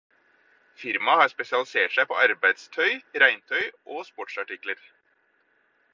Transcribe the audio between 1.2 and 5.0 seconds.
har spesialisert seg på arbeidstøy, regntøy og sportsartikler.